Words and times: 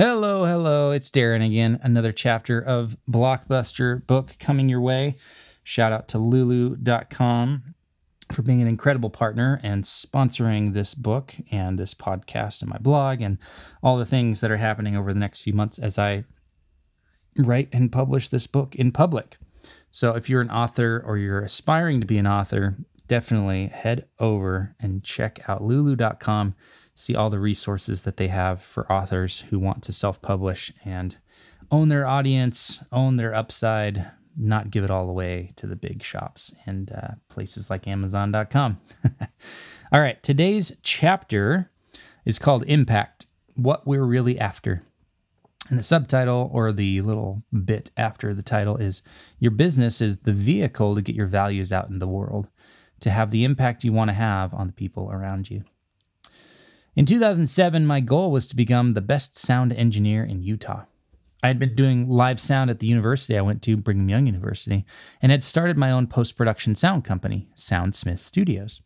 Hello, 0.00 0.44
hello. 0.44 0.92
It's 0.92 1.10
Darren 1.10 1.44
again. 1.44 1.80
Another 1.82 2.12
chapter 2.12 2.60
of 2.60 2.96
Blockbuster 3.10 4.06
book 4.06 4.36
coming 4.38 4.68
your 4.68 4.80
way. 4.80 5.16
Shout 5.64 5.90
out 5.90 6.06
to 6.10 6.18
Lulu.com 6.18 7.74
for 8.30 8.42
being 8.42 8.62
an 8.62 8.68
incredible 8.68 9.10
partner 9.10 9.58
and 9.64 9.82
sponsoring 9.82 10.72
this 10.72 10.94
book 10.94 11.34
and 11.50 11.80
this 11.80 11.94
podcast 11.94 12.62
and 12.62 12.70
my 12.70 12.78
blog 12.78 13.20
and 13.20 13.38
all 13.82 13.98
the 13.98 14.06
things 14.06 14.40
that 14.40 14.52
are 14.52 14.58
happening 14.58 14.94
over 14.94 15.12
the 15.12 15.18
next 15.18 15.40
few 15.40 15.52
months 15.52 15.80
as 15.80 15.98
I 15.98 16.22
write 17.36 17.68
and 17.72 17.90
publish 17.90 18.28
this 18.28 18.46
book 18.46 18.76
in 18.76 18.92
public. 18.92 19.36
So 19.90 20.14
if 20.14 20.30
you're 20.30 20.42
an 20.42 20.50
author 20.52 21.02
or 21.04 21.18
you're 21.18 21.42
aspiring 21.42 22.00
to 22.02 22.06
be 22.06 22.18
an 22.18 22.26
author, 22.28 22.76
definitely 23.08 23.66
head 23.66 24.06
over 24.20 24.76
and 24.78 25.02
check 25.02 25.40
out 25.48 25.64
lulu.com 25.64 26.54
see 26.98 27.14
all 27.14 27.30
the 27.30 27.38
resources 27.38 28.02
that 28.02 28.16
they 28.16 28.26
have 28.26 28.60
for 28.60 28.90
authors 28.92 29.44
who 29.50 29.58
want 29.58 29.84
to 29.84 29.92
self 29.92 30.20
publish 30.20 30.72
and 30.84 31.16
own 31.70 31.88
their 31.88 32.06
audience, 32.06 32.82
own 32.90 33.16
their 33.16 33.32
upside, 33.32 34.10
not 34.36 34.72
give 34.72 34.82
it 34.82 34.90
all 34.90 35.08
away 35.08 35.52
to 35.54 35.68
the 35.68 35.76
big 35.76 36.02
shops 36.02 36.52
and 36.66 36.90
uh, 36.90 37.10
places 37.28 37.70
like 37.70 37.86
Amazon.com. 37.86 38.80
all 39.92 40.00
right, 40.00 40.20
today's 40.24 40.76
chapter 40.82 41.70
is 42.24 42.38
called 42.38 42.64
Impact 42.66 43.26
What 43.54 43.86
We're 43.86 44.04
Really 44.04 44.38
After. 44.38 44.82
And 45.70 45.78
the 45.78 45.84
subtitle 45.84 46.50
or 46.52 46.72
the 46.72 47.00
little 47.02 47.44
bit 47.64 47.92
after 47.96 48.34
the 48.34 48.42
title 48.42 48.76
is 48.76 49.02
Your 49.38 49.52
business 49.52 50.00
is 50.00 50.18
the 50.18 50.32
vehicle 50.32 50.96
to 50.96 51.02
get 51.02 51.14
your 51.14 51.26
values 51.26 51.72
out 51.72 51.90
in 51.90 52.00
the 52.00 52.08
world, 52.08 52.48
to 53.00 53.10
have 53.10 53.30
the 53.30 53.44
impact 53.44 53.84
you 53.84 53.92
want 53.92 54.08
to 54.08 54.14
have 54.14 54.52
on 54.52 54.66
the 54.66 54.72
people 54.72 55.12
around 55.12 55.48
you. 55.48 55.62
In 56.98 57.06
2007, 57.06 57.86
my 57.86 58.00
goal 58.00 58.32
was 58.32 58.48
to 58.48 58.56
become 58.56 58.90
the 58.90 59.00
best 59.00 59.38
sound 59.38 59.72
engineer 59.72 60.24
in 60.24 60.42
Utah. 60.42 60.82
I 61.44 61.46
had 61.46 61.60
been 61.60 61.76
doing 61.76 62.08
live 62.08 62.40
sound 62.40 62.70
at 62.70 62.80
the 62.80 62.88
university 62.88 63.38
I 63.38 63.42
went 63.42 63.62
to, 63.62 63.76
Brigham 63.76 64.08
Young 64.08 64.26
University, 64.26 64.84
and 65.22 65.30
had 65.30 65.44
started 65.44 65.76
my 65.76 65.92
own 65.92 66.08
post 66.08 66.36
production 66.36 66.74
sound 66.74 67.04
company, 67.04 67.48
Soundsmith 67.54 68.18
Studios. 68.18 68.82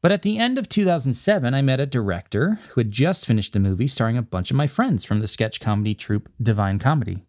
But 0.00 0.10
at 0.10 0.22
the 0.22 0.38
end 0.38 0.56
of 0.56 0.70
2007, 0.70 1.52
I 1.52 1.60
met 1.60 1.80
a 1.80 1.84
director 1.84 2.60
who 2.70 2.80
had 2.80 2.90
just 2.90 3.26
finished 3.26 3.54
a 3.54 3.60
movie 3.60 3.88
starring 3.88 4.16
a 4.16 4.22
bunch 4.22 4.50
of 4.50 4.56
my 4.56 4.66
friends 4.66 5.04
from 5.04 5.20
the 5.20 5.26
sketch 5.26 5.60
comedy 5.60 5.94
troupe 5.94 6.30
Divine 6.40 6.78
Comedy. 6.78 7.26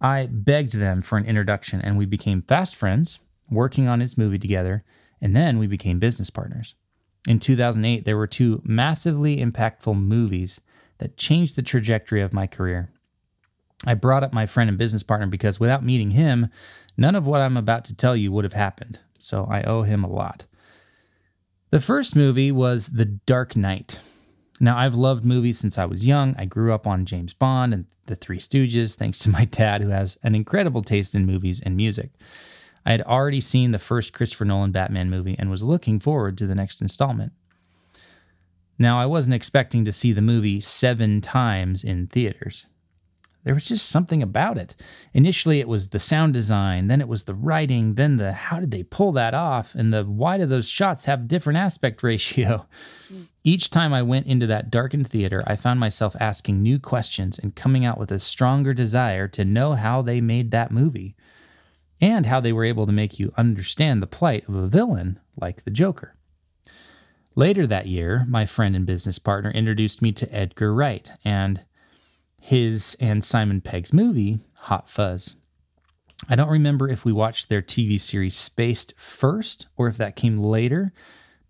I 0.00 0.26
begged 0.26 0.72
them 0.72 1.02
for 1.02 1.16
an 1.16 1.24
introduction, 1.24 1.80
and 1.80 1.96
we 1.96 2.04
became 2.04 2.42
fast 2.42 2.74
friends, 2.74 3.20
working 3.48 3.86
on 3.86 4.00
his 4.00 4.18
movie 4.18 4.40
together, 4.40 4.82
and 5.20 5.36
then 5.36 5.60
we 5.60 5.68
became 5.68 6.00
business 6.00 6.30
partners. 6.30 6.74
In 7.26 7.38
2008, 7.38 8.04
there 8.04 8.16
were 8.16 8.26
two 8.26 8.62
massively 8.64 9.38
impactful 9.38 9.98
movies 9.98 10.60
that 10.98 11.16
changed 11.16 11.56
the 11.56 11.62
trajectory 11.62 12.22
of 12.22 12.32
my 12.32 12.46
career. 12.46 12.90
I 13.86 13.94
brought 13.94 14.22
up 14.22 14.32
my 14.32 14.46
friend 14.46 14.68
and 14.68 14.78
business 14.78 15.02
partner 15.02 15.26
because 15.26 15.60
without 15.60 15.84
meeting 15.84 16.10
him, 16.10 16.48
none 16.96 17.14
of 17.14 17.26
what 17.26 17.40
I'm 17.40 17.56
about 17.56 17.84
to 17.86 17.96
tell 17.96 18.14
you 18.14 18.32
would 18.32 18.44
have 18.44 18.52
happened. 18.52 18.98
So 19.18 19.46
I 19.50 19.62
owe 19.62 19.82
him 19.82 20.04
a 20.04 20.10
lot. 20.10 20.44
The 21.70 21.80
first 21.80 22.16
movie 22.16 22.52
was 22.52 22.88
The 22.88 23.04
Dark 23.04 23.56
Knight. 23.56 23.98
Now, 24.58 24.76
I've 24.76 24.94
loved 24.94 25.24
movies 25.24 25.58
since 25.58 25.78
I 25.78 25.86
was 25.86 26.04
young. 26.04 26.34
I 26.36 26.44
grew 26.44 26.74
up 26.74 26.86
on 26.86 27.06
James 27.06 27.32
Bond 27.32 27.72
and 27.72 27.86
The 28.06 28.16
Three 28.16 28.38
Stooges, 28.38 28.94
thanks 28.94 29.20
to 29.20 29.30
my 29.30 29.44
dad, 29.46 29.80
who 29.80 29.88
has 29.88 30.18
an 30.22 30.34
incredible 30.34 30.82
taste 30.82 31.14
in 31.14 31.24
movies 31.24 31.60
and 31.64 31.76
music. 31.76 32.10
I 32.84 32.92
had 32.92 33.02
already 33.02 33.40
seen 33.40 33.72
the 33.72 33.78
first 33.78 34.12
Christopher 34.12 34.44
Nolan 34.44 34.72
Batman 34.72 35.10
movie 35.10 35.36
and 35.38 35.50
was 35.50 35.62
looking 35.62 36.00
forward 36.00 36.38
to 36.38 36.46
the 36.46 36.54
next 36.54 36.80
installment. 36.80 37.32
Now, 38.78 38.98
I 38.98 39.06
wasn't 39.06 39.34
expecting 39.34 39.84
to 39.84 39.92
see 39.92 40.12
the 40.12 40.22
movie 40.22 40.60
seven 40.60 41.20
times 41.20 41.84
in 41.84 42.06
theaters. 42.06 42.66
There 43.44 43.54
was 43.54 43.68
just 43.68 43.88
something 43.88 44.22
about 44.22 44.58
it. 44.58 44.76
Initially, 45.14 45.60
it 45.60 45.68
was 45.68 45.88
the 45.88 45.98
sound 45.98 46.34
design, 46.34 46.88
then 46.88 47.00
it 47.00 47.08
was 47.08 47.24
the 47.24 47.34
writing, 47.34 47.94
then 47.94 48.18
the 48.18 48.32
how 48.32 48.60
did 48.60 48.70
they 48.70 48.82
pull 48.82 49.12
that 49.12 49.32
off, 49.32 49.74
and 49.74 49.92
the 49.92 50.04
why 50.04 50.36
do 50.36 50.44
those 50.44 50.68
shots 50.68 51.06
have 51.06 51.28
different 51.28 51.58
aspect 51.58 52.02
ratio. 52.02 52.66
Each 53.42 53.70
time 53.70 53.94
I 53.94 54.02
went 54.02 54.26
into 54.26 54.46
that 54.46 54.70
darkened 54.70 55.08
theater, 55.08 55.42
I 55.46 55.56
found 55.56 55.80
myself 55.80 56.14
asking 56.20 56.62
new 56.62 56.78
questions 56.78 57.38
and 57.38 57.54
coming 57.54 57.84
out 57.84 57.98
with 57.98 58.12
a 58.12 58.18
stronger 58.18 58.74
desire 58.74 59.26
to 59.28 59.44
know 59.44 59.72
how 59.72 60.02
they 60.02 60.20
made 60.20 60.50
that 60.50 60.70
movie 60.70 61.16
and 62.00 62.26
how 62.26 62.40
they 62.40 62.52
were 62.52 62.64
able 62.64 62.86
to 62.86 62.92
make 62.92 63.18
you 63.18 63.32
understand 63.36 64.02
the 64.02 64.06
plight 64.06 64.48
of 64.48 64.54
a 64.54 64.66
villain 64.66 65.18
like 65.40 65.64
the 65.64 65.70
Joker. 65.70 66.16
Later 67.34 67.66
that 67.66 67.86
year, 67.86 68.26
my 68.28 68.46
friend 68.46 68.74
and 68.74 68.86
business 68.86 69.18
partner 69.18 69.50
introduced 69.50 70.02
me 70.02 70.12
to 70.12 70.34
Edgar 70.34 70.74
Wright 70.74 71.10
and 71.24 71.60
his 72.40 72.96
and 73.00 73.24
Simon 73.24 73.60
Pegg's 73.60 73.92
movie, 73.92 74.40
Hot 74.54 74.88
Fuzz. 74.88 75.34
I 76.28 76.36
don't 76.36 76.50
remember 76.50 76.88
if 76.88 77.04
we 77.04 77.12
watched 77.12 77.48
their 77.48 77.62
TV 77.62 78.00
series 78.00 78.36
Spaced 78.36 78.94
first 78.96 79.66
or 79.76 79.88
if 79.88 79.96
that 79.98 80.16
came 80.16 80.38
later, 80.38 80.92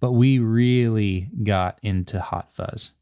but 0.01 0.13
we 0.13 0.39
really 0.39 1.29
got 1.43 1.79
into 1.83 2.21
Hot 2.21 2.53
Fuzz. 2.53 2.93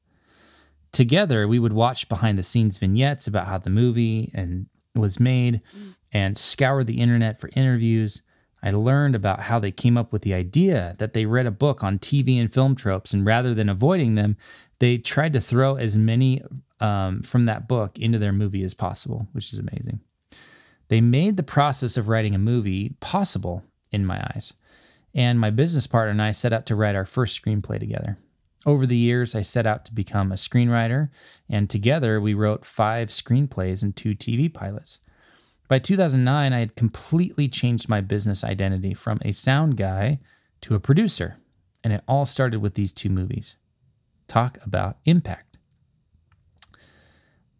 Together, 0.92 1.46
we 1.46 1.58
would 1.58 1.72
watch 1.72 2.08
behind 2.08 2.38
the 2.38 2.42
scenes 2.42 2.78
vignettes 2.78 3.26
about 3.26 3.46
how 3.46 3.58
the 3.58 3.70
movie 3.70 4.30
and 4.34 4.66
was 4.98 5.20
made 5.20 5.60
and 6.12 6.36
scoured 6.36 6.86
the 6.86 7.00
internet 7.00 7.40
for 7.40 7.50
interviews. 7.54 8.22
I 8.62 8.70
learned 8.70 9.14
about 9.14 9.40
how 9.40 9.58
they 9.58 9.70
came 9.70 9.96
up 9.96 10.12
with 10.12 10.22
the 10.22 10.34
idea 10.34 10.96
that 10.98 11.12
they 11.12 11.26
read 11.26 11.46
a 11.46 11.52
book 11.52 11.84
on 11.84 11.98
TV 11.98 12.40
and 12.40 12.52
film 12.52 12.74
tropes, 12.74 13.12
and 13.12 13.24
rather 13.24 13.54
than 13.54 13.68
avoiding 13.68 14.14
them, 14.14 14.36
they 14.80 14.98
tried 14.98 15.32
to 15.34 15.40
throw 15.40 15.76
as 15.76 15.96
many 15.96 16.42
um, 16.80 17.22
from 17.22 17.46
that 17.46 17.68
book 17.68 17.98
into 17.98 18.18
their 18.18 18.32
movie 18.32 18.62
as 18.62 18.74
possible, 18.74 19.28
which 19.32 19.52
is 19.52 19.58
amazing. 19.58 20.00
They 20.88 21.00
made 21.00 21.36
the 21.36 21.42
process 21.42 21.96
of 21.96 22.08
writing 22.08 22.34
a 22.34 22.38
movie 22.38 22.94
possible 23.00 23.62
in 23.92 24.06
my 24.06 24.20
eyes. 24.34 24.54
And 25.14 25.38
my 25.40 25.50
business 25.50 25.86
partner 25.86 26.10
and 26.10 26.22
I 26.22 26.32
set 26.32 26.52
out 26.52 26.66
to 26.66 26.76
write 26.76 26.94
our 26.94 27.04
first 27.04 27.40
screenplay 27.40 27.78
together. 27.78 28.18
Over 28.66 28.86
the 28.86 28.96
years, 28.96 29.34
I 29.34 29.42
set 29.42 29.66
out 29.66 29.84
to 29.84 29.94
become 29.94 30.32
a 30.32 30.36
screenwriter, 30.36 31.10
and 31.48 31.70
together 31.70 32.20
we 32.20 32.34
wrote 32.34 32.66
five 32.66 33.08
screenplays 33.08 33.82
and 33.82 33.94
two 33.94 34.14
TV 34.14 34.52
pilots. 34.52 35.00
By 35.68 35.78
2009, 35.78 36.52
I 36.52 36.58
had 36.58 36.76
completely 36.76 37.48
changed 37.48 37.88
my 37.88 38.00
business 38.00 38.42
identity 38.42 38.94
from 38.94 39.20
a 39.22 39.32
sound 39.32 39.76
guy 39.76 40.18
to 40.62 40.74
a 40.74 40.80
producer, 40.80 41.36
and 41.84 41.92
it 41.92 42.02
all 42.08 42.26
started 42.26 42.60
with 42.60 42.74
these 42.74 42.92
two 42.92 43.10
movies. 43.10 43.56
Talk 44.26 44.58
about 44.64 44.98
impact. 45.04 45.58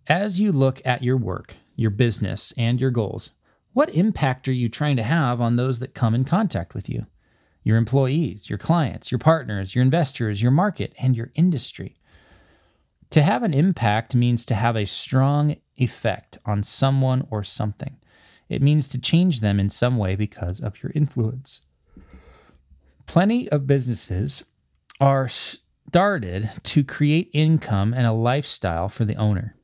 As 0.07 0.41
you 0.41 0.53
look 0.53 0.81
at 0.85 1.03
your 1.03 1.19
work, 1.19 1.57
your 1.77 1.91
business, 1.91 2.53
and 2.57 2.81
your 2.81 2.91
goals, 2.91 3.31
what 3.73 3.95
impact 3.95 4.49
are 4.49 4.53
you 4.53 4.69
trying 4.69 4.97
to 4.97 5.03
have 5.03 5.41
on 5.41 5.57
those 5.57 5.79
that 5.79 5.95
come 5.95 6.15
in 6.15 6.25
contact 6.25 6.75
with 6.75 6.89
you? 6.89 7.07
Your 7.69 7.77
employees, 7.77 8.49
your 8.49 8.59
clients, 8.59 9.13
your 9.13 9.19
partners, 9.19 9.75
your 9.75 9.83
investors, 9.83 10.41
your 10.41 10.51
market, 10.51 10.95
and 10.99 11.15
your 11.15 11.31
industry. 11.35 11.99
To 13.11 13.21
have 13.21 13.43
an 13.43 13.53
impact 13.53 14.15
means 14.15 14.47
to 14.47 14.55
have 14.55 14.75
a 14.75 14.87
strong 14.87 15.55
effect 15.77 16.39
on 16.47 16.63
someone 16.63 17.27
or 17.31 17.45
something. 17.45 17.99
It 18.49 18.63
means 18.63 18.89
to 18.89 18.99
change 18.99 19.41
them 19.41 19.61
in 19.61 19.69
some 19.69 19.99
way 19.99 20.17
because 20.17 20.61
of 20.61 20.83
your 20.83 20.93
influence. 20.95 21.61
Plenty 23.05 23.51
of 23.51 23.67
businesses 23.67 24.45
are 24.99 25.29
started 25.29 26.51
to 26.63 26.83
create 26.83 27.29
income 27.35 27.93
and 27.93 28.07
a 28.07 28.13
lifestyle 28.13 28.89
for 28.89 29.05
the 29.05 29.17
owner. 29.17 29.58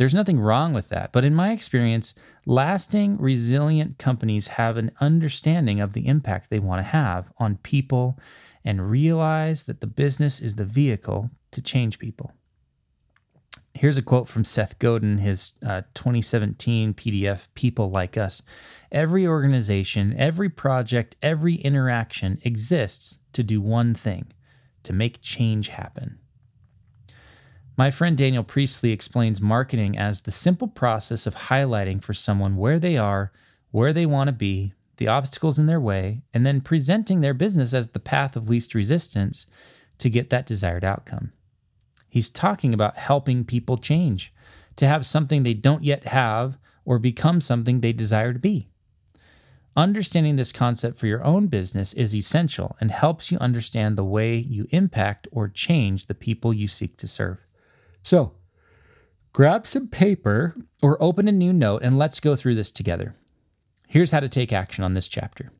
There's 0.00 0.14
nothing 0.14 0.40
wrong 0.40 0.72
with 0.72 0.88
that, 0.88 1.12
but 1.12 1.26
in 1.26 1.34
my 1.34 1.52
experience, 1.52 2.14
lasting, 2.46 3.18
resilient 3.18 3.98
companies 3.98 4.46
have 4.46 4.78
an 4.78 4.92
understanding 4.98 5.78
of 5.78 5.92
the 5.92 6.06
impact 6.06 6.48
they 6.48 6.58
want 6.58 6.78
to 6.78 6.90
have 6.90 7.30
on 7.36 7.58
people 7.58 8.18
and 8.64 8.90
realize 8.90 9.64
that 9.64 9.82
the 9.82 9.86
business 9.86 10.40
is 10.40 10.54
the 10.54 10.64
vehicle 10.64 11.28
to 11.50 11.60
change 11.60 11.98
people. 11.98 12.32
Here's 13.74 13.98
a 13.98 14.02
quote 14.02 14.26
from 14.26 14.42
Seth 14.42 14.78
Godin, 14.78 15.18
his 15.18 15.52
uh, 15.62 15.82
2017 15.92 16.94
PDF, 16.94 17.48
People 17.52 17.90
Like 17.90 18.16
Us. 18.16 18.40
Every 18.90 19.26
organization, 19.26 20.14
every 20.16 20.48
project, 20.48 21.16
every 21.20 21.56
interaction 21.56 22.38
exists 22.40 23.18
to 23.34 23.42
do 23.42 23.60
one 23.60 23.92
thing 23.92 24.32
to 24.84 24.94
make 24.94 25.20
change 25.20 25.68
happen. 25.68 26.20
My 27.76 27.90
friend 27.90 28.16
Daniel 28.16 28.44
Priestley 28.44 28.92
explains 28.92 29.40
marketing 29.40 29.96
as 29.96 30.20
the 30.20 30.32
simple 30.32 30.68
process 30.68 31.26
of 31.26 31.34
highlighting 31.34 32.02
for 32.02 32.12
someone 32.12 32.56
where 32.56 32.78
they 32.78 32.98
are, 32.98 33.32
where 33.70 33.92
they 33.92 34.06
want 34.06 34.28
to 34.28 34.32
be, 34.32 34.74
the 34.98 35.08
obstacles 35.08 35.58
in 35.58 35.66
their 35.66 35.80
way, 35.80 36.22
and 36.34 36.44
then 36.44 36.60
presenting 36.60 37.20
their 37.20 37.32
business 37.32 37.72
as 37.72 37.88
the 37.88 37.98
path 37.98 38.36
of 38.36 38.50
least 38.50 38.74
resistance 38.74 39.46
to 39.98 40.10
get 40.10 40.28
that 40.30 40.46
desired 40.46 40.84
outcome. 40.84 41.32
He's 42.08 42.28
talking 42.28 42.74
about 42.74 42.98
helping 42.98 43.44
people 43.44 43.78
change, 43.78 44.32
to 44.76 44.86
have 44.86 45.06
something 45.06 45.42
they 45.42 45.54
don't 45.54 45.84
yet 45.84 46.04
have 46.04 46.58
or 46.84 46.98
become 46.98 47.40
something 47.40 47.80
they 47.80 47.92
desire 47.92 48.32
to 48.32 48.38
be. 48.38 48.68
Understanding 49.76 50.36
this 50.36 50.52
concept 50.52 50.98
for 50.98 51.06
your 51.06 51.24
own 51.24 51.46
business 51.46 51.92
is 51.94 52.14
essential 52.14 52.76
and 52.80 52.90
helps 52.90 53.30
you 53.30 53.38
understand 53.38 53.96
the 53.96 54.04
way 54.04 54.36
you 54.36 54.66
impact 54.70 55.28
or 55.30 55.48
change 55.48 56.06
the 56.06 56.14
people 56.14 56.52
you 56.52 56.66
seek 56.66 56.96
to 56.96 57.06
serve. 57.06 57.38
So, 58.02 58.32
grab 59.32 59.66
some 59.66 59.88
paper 59.88 60.56
or 60.82 61.02
open 61.02 61.28
a 61.28 61.32
new 61.32 61.52
note 61.52 61.82
and 61.82 61.98
let's 61.98 62.20
go 62.20 62.36
through 62.36 62.54
this 62.54 62.72
together. 62.72 63.14
Here's 63.88 64.10
how 64.10 64.20
to 64.20 64.28
take 64.28 64.52
action 64.52 64.84
on 64.84 64.94
this 64.94 65.08
chapter. 65.08 65.50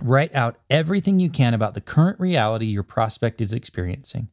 Write 0.00 0.34
out 0.34 0.58
everything 0.68 1.20
you 1.20 1.30
can 1.30 1.54
about 1.54 1.74
the 1.74 1.80
current 1.80 2.18
reality 2.18 2.66
your 2.66 2.82
prospect 2.82 3.40
is 3.40 3.52
experiencing. 3.52 4.28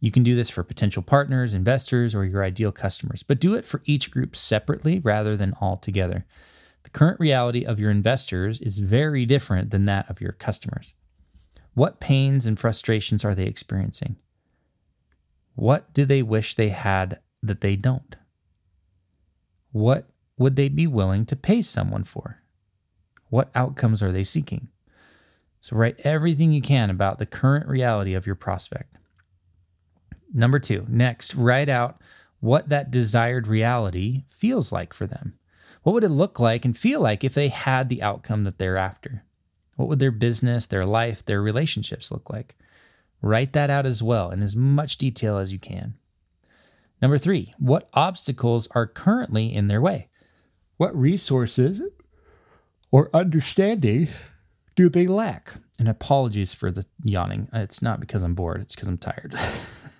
You 0.00 0.10
can 0.10 0.22
do 0.22 0.34
this 0.34 0.50
for 0.50 0.62
potential 0.62 1.02
partners, 1.02 1.54
investors, 1.54 2.14
or 2.14 2.24
your 2.24 2.42
ideal 2.42 2.72
customers, 2.72 3.22
but 3.22 3.40
do 3.40 3.54
it 3.54 3.64
for 3.64 3.82
each 3.84 4.10
group 4.10 4.34
separately 4.34 4.98
rather 4.98 5.36
than 5.36 5.54
all 5.60 5.76
together. 5.76 6.24
The 6.82 6.90
current 6.90 7.20
reality 7.20 7.64
of 7.64 7.78
your 7.78 7.90
investors 7.90 8.60
is 8.60 8.78
very 8.78 9.26
different 9.26 9.70
than 9.70 9.84
that 9.84 10.08
of 10.08 10.20
your 10.20 10.32
customers. 10.32 10.94
What 11.74 12.00
pains 12.00 12.46
and 12.46 12.58
frustrations 12.58 13.24
are 13.24 13.34
they 13.34 13.44
experiencing? 13.44 14.16
What 15.54 15.92
do 15.92 16.04
they 16.04 16.22
wish 16.22 16.54
they 16.54 16.70
had 16.70 17.20
that 17.42 17.60
they 17.60 17.76
don't? 17.76 18.16
What 19.72 20.08
would 20.36 20.56
they 20.56 20.68
be 20.68 20.86
willing 20.86 21.26
to 21.26 21.36
pay 21.36 21.62
someone 21.62 22.04
for? 22.04 22.42
What 23.28 23.50
outcomes 23.54 24.02
are 24.02 24.12
they 24.12 24.24
seeking? 24.24 24.68
So, 25.60 25.76
write 25.76 26.00
everything 26.00 26.52
you 26.52 26.62
can 26.62 26.88
about 26.88 27.18
the 27.18 27.26
current 27.26 27.68
reality 27.68 28.14
of 28.14 28.26
your 28.26 28.34
prospect. 28.34 28.96
Number 30.32 30.58
two, 30.58 30.86
next, 30.88 31.34
write 31.34 31.68
out 31.68 32.00
what 32.40 32.70
that 32.70 32.90
desired 32.90 33.46
reality 33.46 34.24
feels 34.28 34.72
like 34.72 34.94
for 34.94 35.06
them. 35.06 35.34
What 35.82 35.92
would 35.92 36.04
it 36.04 36.10
look 36.10 36.38
like 36.40 36.64
and 36.64 36.76
feel 36.76 37.00
like 37.00 37.24
if 37.24 37.34
they 37.34 37.48
had 37.48 37.88
the 37.88 38.02
outcome 38.02 38.44
that 38.44 38.58
they're 38.58 38.76
after? 38.76 39.24
What 39.76 39.88
would 39.88 39.98
their 39.98 40.10
business, 40.10 40.66
their 40.66 40.86
life, 40.86 41.24
their 41.24 41.42
relationships 41.42 42.10
look 42.10 42.30
like? 42.30 42.56
Write 43.22 43.52
that 43.52 43.70
out 43.70 43.86
as 43.86 44.02
well 44.02 44.30
in 44.30 44.42
as 44.42 44.56
much 44.56 44.98
detail 44.98 45.36
as 45.36 45.52
you 45.52 45.58
can. 45.58 45.94
Number 47.02 47.18
three, 47.18 47.54
what 47.58 47.88
obstacles 47.94 48.68
are 48.72 48.86
currently 48.86 49.54
in 49.54 49.68
their 49.68 49.80
way? 49.80 50.08
What 50.76 50.96
resources 50.96 51.80
or 52.90 53.10
understanding 53.14 54.08
do 54.76 54.88
they 54.88 55.06
lack? 55.06 55.54
And 55.78 55.88
apologies 55.88 56.52
for 56.52 56.70
the 56.70 56.84
yawning. 57.04 57.48
It's 57.52 57.82
not 57.82 58.00
because 58.00 58.22
I'm 58.22 58.34
bored, 58.34 58.60
it's 58.60 58.74
because 58.74 58.88
I'm 58.88 58.98
tired. 58.98 59.34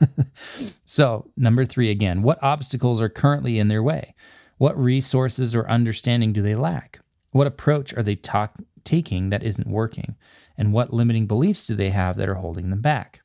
so, 0.84 1.30
number 1.36 1.64
three 1.64 1.90
again, 1.90 2.22
what 2.22 2.42
obstacles 2.42 3.00
are 3.00 3.08
currently 3.08 3.58
in 3.58 3.68
their 3.68 3.82
way? 3.82 4.14
What 4.58 4.78
resources 4.78 5.54
or 5.54 5.68
understanding 5.70 6.32
do 6.32 6.42
they 6.42 6.54
lack? 6.54 7.00
What 7.32 7.46
approach 7.46 7.94
are 7.94 8.02
they 8.02 8.16
talk, 8.16 8.54
taking 8.84 9.30
that 9.30 9.42
isn't 9.42 9.68
working? 9.68 10.16
And 10.56 10.72
what 10.72 10.92
limiting 10.92 11.26
beliefs 11.26 11.66
do 11.66 11.74
they 11.74 11.90
have 11.90 12.16
that 12.16 12.28
are 12.28 12.36
holding 12.36 12.70
them 12.70 12.80
back? 12.80 13.22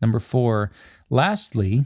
Number 0.00 0.20
four, 0.20 0.70
lastly, 1.08 1.84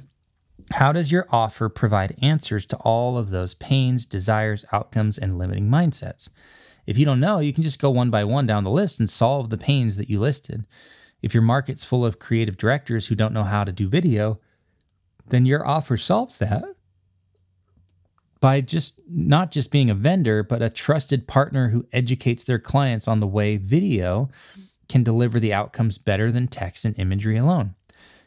how 0.73 0.93
does 0.93 1.11
your 1.11 1.27
offer 1.31 1.69
provide 1.69 2.17
answers 2.23 2.67
to 2.67 2.77
all 2.79 3.19
of 3.19 3.31
those 3.31 3.55
pains, 3.55 4.06
desires, 4.06 4.65
outcomes, 4.73 5.19
and 5.19 5.39
limiting 5.39 5.69
mindsets? 5.69 6.31
If 6.87 6.99
you 6.99 7.05
don't 7.05 7.21
know, 7.21 7.39
you 7.39 7.53
can 7.53 7.62
just 7.62 7.81
go 7.81 7.91
one 7.91 8.11
by 8.11 8.25
one 8.25 8.47
down 8.47 8.65
the 8.65 8.71
list 8.71 9.01
and 9.01 9.09
solve 9.09 9.51
the 9.51 9.59
pains 9.59 9.97
that 9.97 10.11
you 10.11 10.21
listed. 10.21 10.67
If 11.23 11.35
your 11.35 11.43
market's 11.43 11.85
full 11.85 12.05
of 12.05 12.19
creative 12.19 12.56
directors 12.56 13.06
who 13.06 13.15
don't 13.15 13.33
know 13.33 13.45
how 13.45 13.65
to 13.65 13.73
do 13.73 13.89
video, 13.89 14.41
then 15.29 15.47
your 15.47 15.67
offer 15.67 15.97
solves 15.97 16.39
that 16.39 16.65
by 18.44 18.61
just 18.61 19.00
not 19.08 19.50
just 19.50 19.70
being 19.70 19.88
a 19.88 19.94
vendor, 19.94 20.43
but 20.43 20.61
a 20.61 20.69
trusted 20.69 21.26
partner 21.26 21.70
who 21.70 21.87
educates 21.94 22.44
their 22.44 22.58
clients 22.58 23.08
on 23.08 23.19
the 23.19 23.26
way 23.26 23.56
video 23.56 24.29
can 24.87 25.02
deliver 25.02 25.41
the 25.41 25.55
outcomes 25.55 25.96
better 25.96 26.31
than 26.31 26.46
text 26.46 26.85
and 26.85 26.94
imagery 26.99 27.38
alone. 27.38 27.75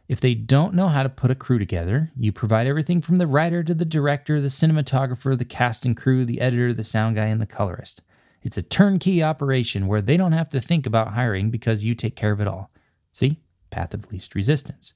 If 0.08 0.20
they 0.20 0.34
don't 0.34 0.74
know 0.74 0.88
how 0.88 1.04
to 1.04 1.10
put 1.10 1.30
a 1.30 1.36
crew 1.36 1.60
together, 1.60 2.10
you 2.18 2.32
provide 2.32 2.66
everything 2.66 3.00
from 3.00 3.20
the 3.20 3.28
writer 3.28 3.62
to 3.62 3.76
the 3.76 3.86
director, 3.86 4.42
the 4.42 4.48
cinematographer, 4.48 5.38
the 5.38 5.46
casting 5.46 5.94
crew, 5.94 6.26
the 6.26 6.42
editor, 6.42 6.74
the 6.74 6.84
sound 6.84 7.16
guy, 7.16 7.28
and 7.28 7.40
the 7.40 7.46
colorist. 7.46 8.02
It's 8.42 8.58
a 8.58 8.64
turnkey 8.64 9.22
operation 9.22 9.86
where 9.86 10.02
they 10.02 10.18
don't 10.18 10.32
have 10.32 10.50
to 10.50 10.60
think 10.60 10.88
about 10.88 11.14
hiring 11.14 11.52
because 11.52 11.84
you 11.84 11.94
take 11.94 12.16
care 12.16 12.32
of 12.32 12.42
it 12.42 12.48
all. 12.48 12.72
See? 13.14 13.40
Path 13.70 13.94
of 13.94 14.12
least 14.12 14.34
resistance. 14.34 14.94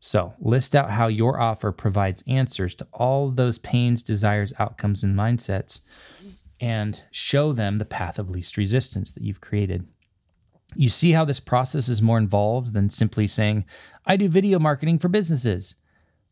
So, 0.00 0.32
list 0.40 0.74
out 0.74 0.90
how 0.90 1.08
your 1.08 1.38
offer 1.38 1.72
provides 1.72 2.24
answers 2.26 2.74
to 2.76 2.86
all 2.92 3.30
those 3.30 3.58
pains, 3.58 4.02
desires, 4.02 4.52
outcomes, 4.58 5.02
and 5.02 5.14
mindsets, 5.14 5.82
and 6.58 7.02
show 7.10 7.52
them 7.52 7.76
the 7.76 7.84
path 7.84 8.18
of 8.18 8.30
least 8.30 8.56
resistance 8.56 9.12
that 9.12 9.22
you've 9.22 9.42
created. 9.42 9.86
You 10.74 10.88
see 10.88 11.12
how 11.12 11.26
this 11.26 11.40
process 11.40 11.88
is 11.88 12.00
more 12.00 12.16
involved 12.16 12.72
than 12.72 12.88
simply 12.88 13.26
saying, 13.26 13.66
I 14.06 14.16
do 14.16 14.28
video 14.28 14.58
marketing 14.58 14.98
for 14.98 15.08
businesses. 15.08 15.74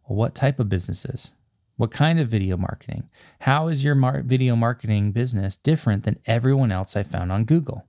Well, 0.06 0.16
what 0.16 0.34
type 0.34 0.58
of 0.58 0.70
businesses? 0.70 1.30
What 1.76 1.90
kind 1.90 2.18
of 2.18 2.28
video 2.28 2.56
marketing? 2.56 3.08
How 3.40 3.68
is 3.68 3.84
your 3.84 3.94
mar- 3.94 4.22
video 4.22 4.56
marketing 4.56 5.12
business 5.12 5.58
different 5.58 6.04
than 6.04 6.18
everyone 6.26 6.72
else 6.72 6.96
I 6.96 7.02
found 7.02 7.30
on 7.30 7.44
Google? 7.44 7.86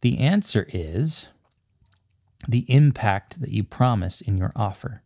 The 0.00 0.18
answer 0.18 0.66
is 0.72 1.26
the 2.46 2.64
impact 2.70 3.40
that 3.40 3.50
you 3.50 3.64
promise 3.64 4.20
in 4.20 4.36
your 4.36 4.52
offer, 4.54 5.02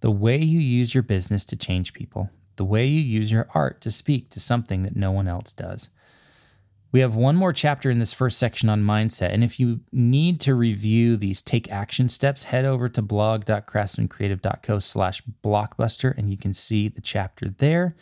the 0.00 0.10
way 0.10 0.36
you 0.36 0.58
use 0.58 0.94
your 0.94 1.02
business 1.02 1.44
to 1.46 1.56
change 1.56 1.94
people, 1.94 2.28
the 2.56 2.64
way 2.64 2.86
you 2.86 3.00
use 3.00 3.30
your 3.30 3.48
art 3.54 3.80
to 3.80 3.90
speak 3.90 4.30
to 4.30 4.40
something 4.40 4.82
that 4.82 4.96
no 4.96 5.10
one 5.10 5.28
else 5.28 5.52
does. 5.52 5.88
We 6.92 7.00
have 7.00 7.16
one 7.16 7.34
more 7.34 7.52
chapter 7.52 7.90
in 7.90 7.98
this 7.98 8.12
first 8.12 8.38
section 8.38 8.68
on 8.68 8.84
mindset. 8.84 9.32
And 9.32 9.42
if 9.42 9.58
you 9.58 9.80
need 9.90 10.40
to 10.42 10.54
review 10.54 11.16
these 11.16 11.42
take 11.42 11.68
action 11.72 12.08
steps, 12.08 12.44
head 12.44 12.64
over 12.64 12.88
to 12.88 13.02
blog.craftsmancreative.co 13.02 14.78
slash 14.78 15.20
blockbuster 15.42 16.16
and 16.16 16.30
you 16.30 16.36
can 16.36 16.52
see 16.54 16.88
the 16.88 17.00
chapter 17.00 17.48
there. 17.48 17.96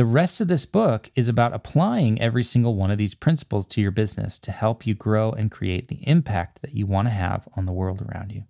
The 0.00 0.06
rest 0.06 0.40
of 0.40 0.48
this 0.48 0.64
book 0.64 1.10
is 1.14 1.28
about 1.28 1.52
applying 1.52 2.22
every 2.22 2.42
single 2.42 2.74
one 2.74 2.90
of 2.90 2.96
these 2.96 3.14
principles 3.14 3.66
to 3.66 3.82
your 3.82 3.90
business 3.90 4.38
to 4.38 4.50
help 4.50 4.86
you 4.86 4.94
grow 4.94 5.30
and 5.30 5.50
create 5.50 5.88
the 5.88 6.08
impact 6.08 6.62
that 6.62 6.72
you 6.72 6.86
want 6.86 7.08
to 7.08 7.12
have 7.12 7.46
on 7.54 7.66
the 7.66 7.74
world 7.74 8.00
around 8.00 8.32
you. 8.32 8.44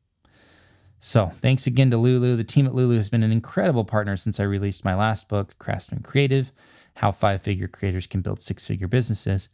So, 1.00 1.32
thanks 1.41 1.67
again 1.67 1.91
to 1.91 1.97
Lulu. 1.97 2.37
The 2.37 2.44
team 2.44 2.69
at 2.69 2.75
Lulu 2.76 2.97
has 2.99 3.11
been 3.11 3.25
an 3.25 3.32
incredible 3.32 3.85
partner 3.85 4.17
since 4.17 4.38
I 4.38 4.44
released 4.44 4.85
my 4.85 4.94
last 4.94 5.29
book, 5.29 5.58
Craftsman 5.58 6.05
Creative 6.05 6.52
How 6.94 7.11
Five 7.11 7.43
Figure 7.43 7.67
Creators 7.67 8.06
Can 8.06 8.20
Build 8.20 8.41
Six 8.41 8.69
Figure 8.69 8.87
Businesses. 8.87 9.49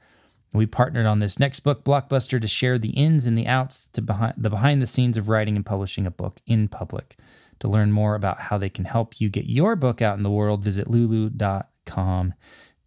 We 0.53 0.67
partnered 0.67 1.07
on 1.07 1.21
this 1.21 1.39
next 1.39 1.61
book, 1.61 1.83
Blockbuster, 1.83 2.39
to 2.43 2.47
share 2.47 2.79
the 2.79 2.91
ins 2.91 3.25
and 3.25 3.39
the 3.39 3.47
outs, 3.47 3.89
to 3.95 4.03
behind, 4.03 4.35
the 4.37 4.51
behind 4.51 4.83
the 4.83 4.87
scenes 4.87 5.17
of 5.17 5.31
writing 5.31 5.57
and 5.57 5.65
publishing 5.65 6.05
a 6.05 6.11
book 6.11 6.43
in 6.45 6.69
public. 6.69 7.17
To 7.61 7.69
learn 7.69 7.91
more 7.91 8.17
about 8.17 8.39
how 8.39 8.59
they 8.59 8.69
can 8.69 8.85
help 8.85 9.19
you 9.19 9.31
get 9.31 9.47
your 9.47 9.77
book 9.77 10.03
out 10.03 10.19
in 10.19 10.25
the 10.25 10.31
world, 10.31 10.63
visit 10.63 10.91
lulu.com. 10.91 11.65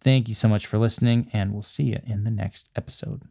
Thank 0.00 0.28
you 0.28 0.34
so 0.34 0.48
much 0.48 0.66
for 0.66 0.78
listening, 0.78 1.28
and 1.32 1.52
we'll 1.52 1.62
see 1.62 1.84
you 1.84 2.00
in 2.04 2.24
the 2.24 2.30
next 2.30 2.70
episode. 2.74 3.22